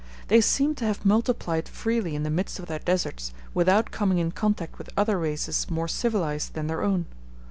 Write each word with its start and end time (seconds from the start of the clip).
They 0.29 0.41
seemed 0.41 0.77
to 0.77 0.85
have 0.85 1.05
multiplied 1.05 1.69
freely 1.69 2.15
in 2.15 2.23
the 2.23 2.31
midst 2.31 2.57
of 2.57 2.65
their 2.65 2.79
deserts 2.79 3.33
without 3.53 3.91
coming 3.91 4.17
in 4.17 4.31
contact 4.31 4.79
with 4.79 4.89
other 4.97 5.19
races 5.19 5.69
more 5.69 5.87
civilized 5.87 6.55
than 6.55 6.65
their 6.65 6.81
own. 6.81 7.05